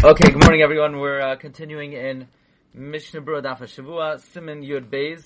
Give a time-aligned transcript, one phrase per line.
[0.00, 1.00] Okay, good morning, everyone.
[1.00, 2.28] We're uh, continuing in
[2.72, 5.24] Mishnah Berurah Daf Shavua, Siman Yud Beis,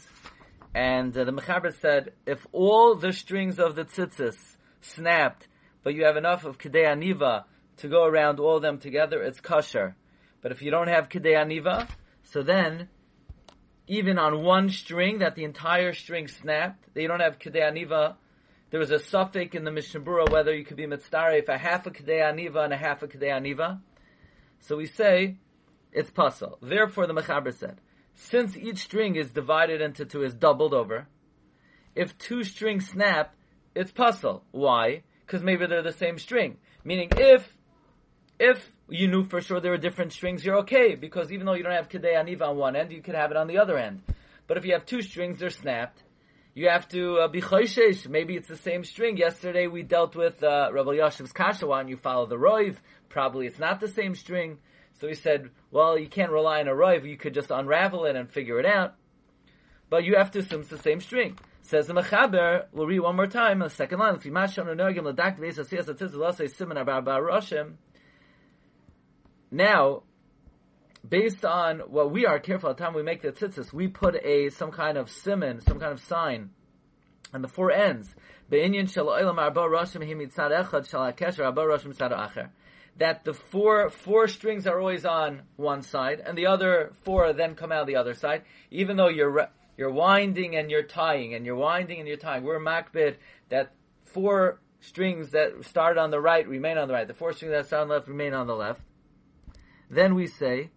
[0.74, 5.46] and uh, the Mechaber said, if all the strings of the tzitzis snapped,
[5.82, 7.44] but you have enough of Kedei Aniva
[7.76, 9.94] to go around all of them together, it's kosher.
[10.40, 11.86] But if you don't have Kedei Aniva,
[12.24, 12.88] so then,
[13.88, 18.14] even on one string, that the entire string snapped, they don't have Kedei Aniva,
[18.70, 21.58] there was a suffix in the Mishnah Berurah whether you could be mitzvah if a
[21.58, 23.78] half a Kedei Aniva and a half a Kedei Aniva.
[24.62, 25.38] So we say
[25.92, 26.58] it's pasul.
[26.62, 27.80] Therefore, the Mechaber said,
[28.14, 31.08] since each string is divided into two, is doubled over,
[31.94, 33.34] if two strings snap,
[33.74, 34.44] it's pasul.
[34.52, 35.02] Why?
[35.26, 36.58] Because maybe they're the same string.
[36.84, 37.56] Meaning, if
[38.38, 41.62] if you knew for sure there were different strings, you're okay because even though you
[41.62, 44.02] don't have Kedei Aniva on one end, you could have it on the other end.
[44.46, 46.02] But if you have two strings, they're snapped.
[46.54, 48.06] You have to uh, be choishesh.
[48.08, 49.16] Maybe it's the same string.
[49.16, 51.66] Yesterday we dealt with uh, Rabbi Yashiv's kasha.
[51.66, 52.76] Why don't you follow the roiv?
[53.08, 54.58] Probably it's not the same string.
[55.00, 57.08] So he said, well, you can't rely on a roiv.
[57.08, 58.94] You could just unravel it and figure it out.
[59.88, 61.38] But you have to assume it's the same string.
[61.62, 64.18] Says the Mechaber, we'll read one more time, the second line.
[69.50, 70.02] Now,
[71.08, 74.14] based on what we are careful at the time we make the tzitzis, we put
[74.24, 76.50] a some kind of simon, some kind of sign
[77.34, 78.14] on the four ends.
[82.98, 87.54] That the four four strings are always on one side, and the other four then
[87.54, 88.42] come out the other side.
[88.70, 92.60] Even though you're you're winding and you're tying, and you're winding and you're tying, we're
[92.60, 93.16] makbid
[93.48, 93.72] that
[94.04, 97.08] four strings that start on the right remain on the right.
[97.08, 98.82] The four strings that start on the left remain on the left.
[99.88, 100.70] Then we say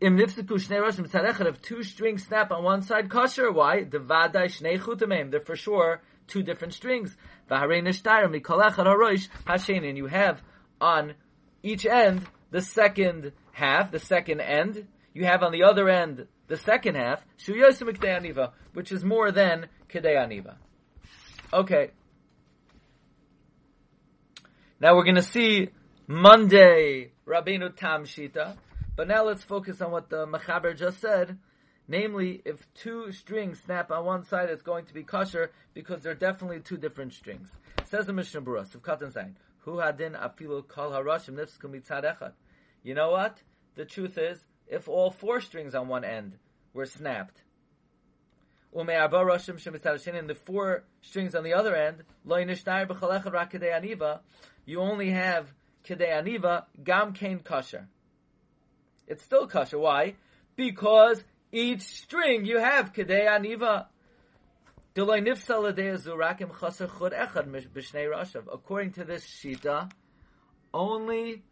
[0.00, 3.52] Im nifsiku shnei roshim tzarechad, if two strings snap on one side, kosher.
[3.52, 3.84] Why?
[3.84, 5.30] Devadai shnei chutamim.
[5.30, 7.16] They're for sure two different strings.
[7.50, 9.84] V'harei nishtayr mikol echad harosh hashen.
[9.84, 10.42] And you have
[10.80, 11.14] on
[11.62, 14.86] each end the second half, the second end.
[15.12, 19.66] You have on the other end the second half, shuyosim aniva, which is more than
[19.88, 20.56] kedei aniva.
[21.52, 21.90] Okay.
[24.80, 25.70] Now we're going to see
[26.06, 28.56] Monday Rabbeinu Tam Shita.
[29.00, 31.38] But now let's focus on what the Mechaber just said.
[31.88, 36.14] Namely, if two strings snap on one side, it's going to be kosher because they're
[36.14, 37.48] definitely two different strings.
[37.86, 42.32] Says the Mishnah Berurah, Sivkat Zayin, Hu hadin afilu kol harashim nifskum mitzad.
[42.82, 43.38] You know what?
[43.74, 46.36] The truth is, if all four strings on one end
[46.74, 47.40] were snapped,
[48.74, 52.02] and the four strings on the other end,
[54.66, 55.54] you only have
[55.86, 57.88] kedei aniva, gam kain kosher
[59.10, 59.78] it's still kosher.
[59.78, 60.14] Why?
[60.56, 61.22] Because
[61.52, 63.86] each string you have kedei aniva.
[64.96, 65.24] According
[68.92, 69.90] to this shita,
[70.72, 71.42] only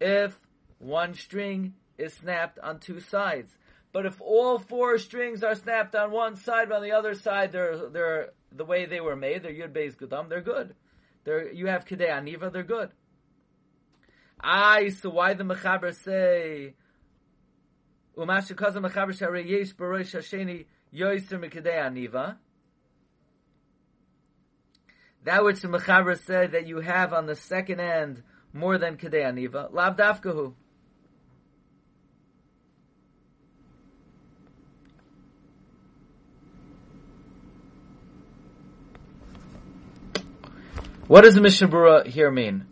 [0.00, 0.38] if
[0.78, 3.52] one string is snapped on two sides.
[3.92, 7.52] But if all four strings are snapped on one side, but on the other side,
[7.52, 10.74] they're, they're the way they were made, they're yud beis gudam, they're good.
[11.24, 12.90] They're, you have kedei aniva, they're good.
[14.38, 16.74] I so why the mechaber say
[19.74, 20.14] Barosh
[21.64, 22.36] Aniva.
[25.24, 28.22] That which the Mechaber said that you have on the second end
[28.52, 29.72] more than Kadei Aniva.
[29.72, 30.54] Lav Dafkahu.
[41.08, 42.66] What does Mishnah here mean?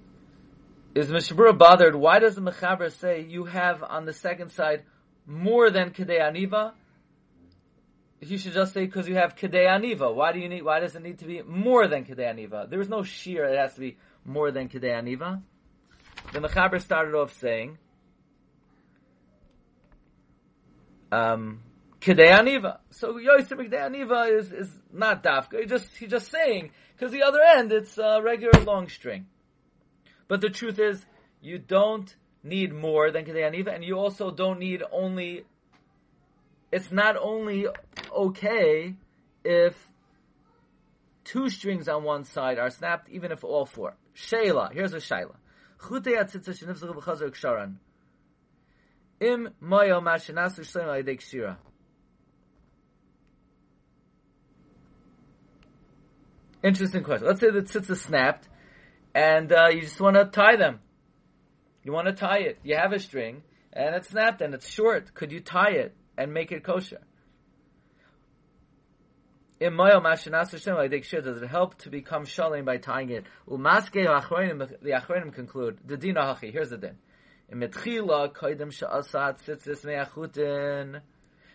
[0.94, 1.94] Is Mishnah bothered?
[1.94, 4.82] Why does the Mechaber say you have on the second side
[5.26, 6.72] more than Kedei Aniva,
[8.20, 10.14] you should just say because you have Kedei Aniva.
[10.14, 10.62] Why do you need?
[10.62, 12.68] Why does it need to be more than Kedei Aniva?
[12.68, 15.42] There is no shear; it has to be more than Kedei Aniva.
[16.32, 17.78] The Mechaber started off saying,
[21.12, 21.60] um,
[22.00, 22.78] Kedei Aniva.
[22.90, 25.60] So Yosef Kedei Aniva is is not dafka.
[25.60, 29.26] He just he's just saying because the other end it's a regular long string.
[30.28, 31.04] But the truth is,
[31.42, 35.44] you don't need more than Kedei and you also don't need only.
[36.70, 37.66] It's not only
[38.14, 38.94] okay
[39.44, 39.74] if
[41.24, 43.96] two strings on one side are snapped, even if all four.
[44.14, 45.34] Shayla, here's a shayla.
[56.62, 57.26] Interesting question.
[57.26, 58.48] Let's say the tzitzit snapped,
[59.14, 60.80] and uh, you just want to tie them.
[61.84, 62.58] You want to tie it.
[62.64, 63.42] You have a string,
[63.72, 65.14] and it's snapped, and it's short.
[65.14, 67.02] Could you tie it and make it kosher?
[69.60, 73.24] In Moyo Mashanas Hashem, I think does it help to become shalim by tying it?
[73.48, 76.52] Umaske the Achronim conclude the din hachi.
[76.52, 76.96] Here's the din.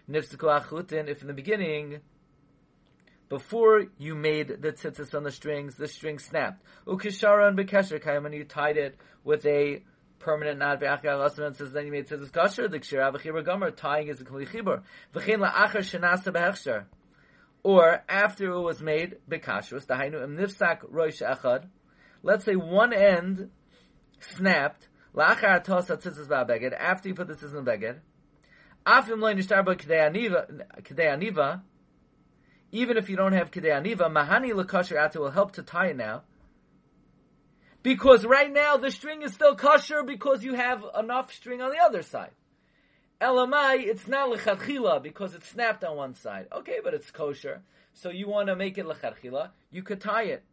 [0.08, 2.00] Achutin, if in the beginning,
[3.28, 6.64] before you made the tzitzis on the strings, the string snapped.
[6.88, 7.04] And
[8.34, 9.84] you tied it with a
[10.20, 10.80] permanent knot.
[10.82, 14.26] Ve'achar alasim, says then you made tzitzis kasher, the kshira v'chibur gomer, tying is a
[14.26, 14.82] complete chibur.
[15.14, 16.86] V'chein la'achar shenasa behechsher.
[17.64, 21.66] Or after it was made, bekashrus, dahainu im nifsak roish echad.
[22.22, 23.50] Let's say one end
[24.20, 28.00] snapped, la'achar tosa tzitzis ba'beged, after you put the tzitzis in the beged,
[28.86, 30.48] afim loy nishtar ba k'dei
[30.82, 31.62] aniva,
[32.72, 35.98] even if you don't have Kedei Aniva, Mahani Lakasher Ata will help to tie it
[35.98, 36.22] now.
[37.82, 41.78] Because right now the string is still kosher because you have enough string on the
[41.78, 42.32] other side.
[43.22, 46.48] Elamai, it's not lechatchila because it's snapped on one side.
[46.54, 47.62] Okay, but it's kosher.
[47.94, 50.44] So you want to make it lechatchila, you could tie it.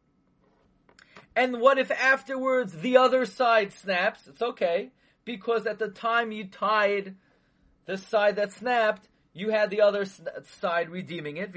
[1.37, 4.27] And what if afterwards the other side snaps?
[4.27, 4.91] It's okay
[5.25, 7.15] because at the time you tied
[7.85, 11.53] the side that snapped, you had the other side redeeming it.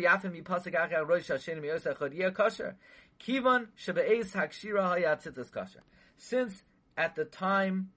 [6.17, 6.63] Since
[6.97, 7.89] at the time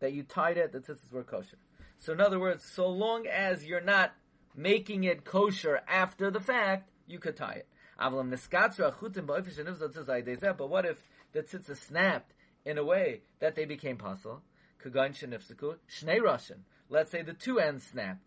[0.00, 1.58] that you tied it, the tzitzis were kosher.
[1.98, 4.14] So in other words, so long as you're not
[4.54, 7.68] making it kosher after the fact, you could tie it.
[7.98, 8.12] But
[10.70, 11.02] what if
[11.32, 12.32] the tzitzis snapped
[12.64, 14.40] in a way that they became possible?
[16.88, 18.22] Let's say the two ends snapped.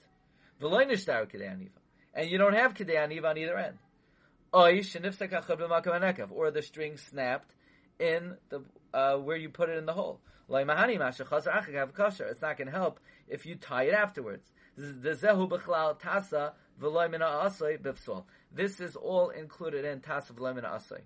[0.62, 3.78] And you don't have Kedei Aniva on either end.
[4.52, 4.70] Or
[6.52, 7.56] the string snapped
[8.00, 8.64] in the
[8.94, 10.20] uh, where you put it in the hole.
[10.50, 10.68] It's
[12.42, 14.52] not going to help if you tie it afterwards.
[14.76, 15.22] This
[18.80, 21.02] is all included in Tasa V'loimina Asay.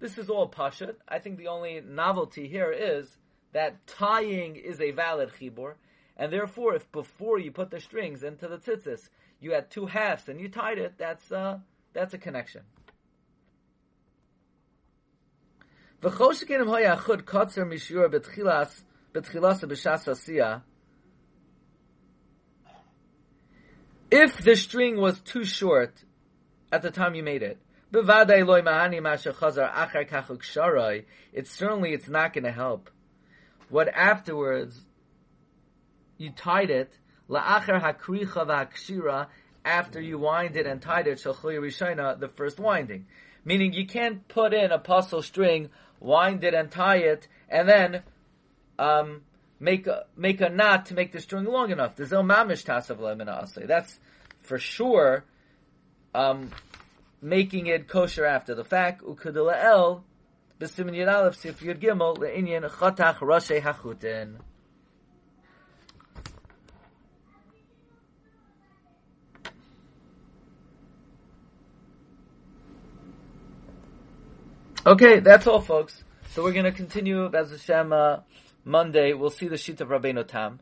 [0.00, 0.94] This is all Pashat.
[1.08, 3.16] I think the only novelty here is
[3.52, 5.74] that tying is a valid chibur,
[6.18, 9.08] and therefore, if before you put the strings into the tzitzis,
[9.40, 11.58] you had two halves and you tied it, that's uh,
[11.92, 12.62] that's a connection.
[24.10, 26.04] If the string was too short
[26.72, 27.58] at the time you made it,
[31.32, 32.90] it's certainly it's not going to help.
[33.68, 34.84] What afterwards
[36.18, 36.92] you tied it,
[37.30, 39.28] la'acher hakricha v'hakshira,
[39.64, 43.06] after you wind it and tied it, shalchoy rishayna, the first winding.
[43.44, 45.70] Meaning you can't put in a pasul string,
[46.00, 48.02] wind it and tie it, and then
[48.78, 49.22] um,
[49.60, 51.96] make a, make a knot to make the string long enough.
[51.96, 53.98] There's no mamish tasav lemina That's
[54.40, 55.24] for sure
[56.14, 56.50] um,
[57.20, 59.02] making it kosher after the fact.
[59.02, 60.04] Ukudila el
[60.60, 64.36] b'simin yud aleph sif yud gimel le'inyan chatach rashe hachutin.
[74.88, 76.02] Okay, that's all, folks.
[76.30, 78.20] So we're going to continue as Hashem uh,
[78.64, 79.12] Monday.
[79.12, 80.60] We'll see the sheet of Rabbeinu Tam.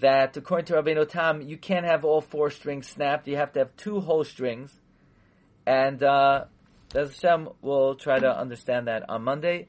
[0.00, 3.28] That according to Rabbeinu Tam, you can't have all four strings snapped.
[3.28, 4.72] You have to have two whole strings.
[5.64, 6.46] And uh,
[6.96, 9.68] as Hashem we'll try to understand that on Monday.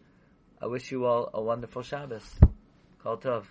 [0.60, 2.26] I wish you all a wonderful Shabbos.
[3.04, 3.46] Kol Tov.